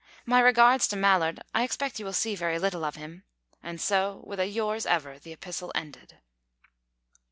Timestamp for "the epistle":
5.19-5.71